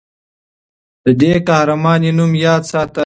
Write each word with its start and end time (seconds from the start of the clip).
د 1.03 1.05
دې 1.21 1.33
قهرمانې 1.47 2.11
نوم 2.17 2.31
یاد 2.45 2.61
ساته. 2.71 2.99